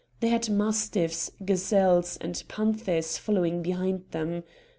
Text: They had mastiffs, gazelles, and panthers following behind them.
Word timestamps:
They 0.19 0.29
had 0.29 0.49
mastiffs, 0.49 1.29
gazelles, 1.45 2.17
and 2.19 2.43
panthers 2.47 3.19
following 3.19 3.61
behind 3.61 4.05
them. 4.09 4.43